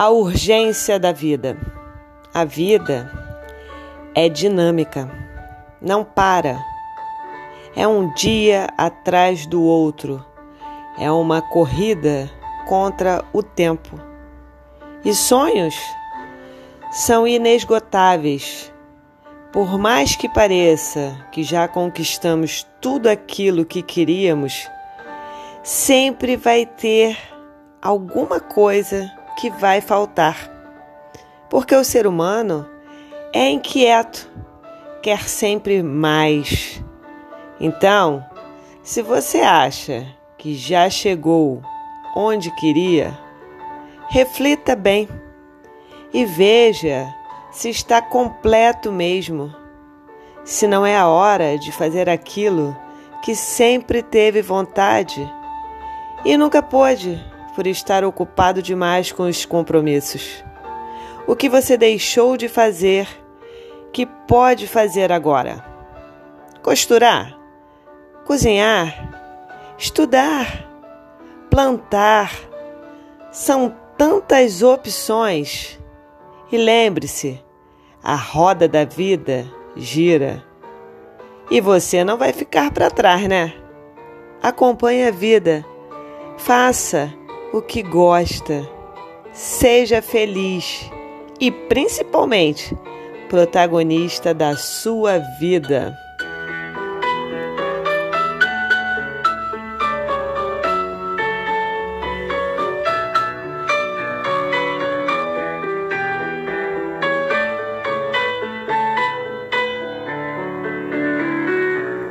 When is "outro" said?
9.60-10.24